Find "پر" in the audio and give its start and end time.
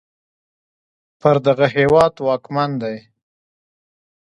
1.19-1.35